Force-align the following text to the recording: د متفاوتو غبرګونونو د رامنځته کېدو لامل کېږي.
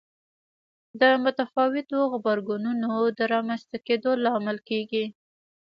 د 1.01 1.03
متفاوتو 1.23 1.97
غبرګونونو 2.11 2.89
د 3.17 3.19
رامنځته 3.33 3.77
کېدو 3.87 4.11
لامل 4.23 4.57
کېږي. 4.69 5.05